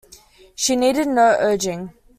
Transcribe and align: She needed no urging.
She 0.55 0.75
needed 0.75 1.09
no 1.09 1.37
urging. 1.39 1.93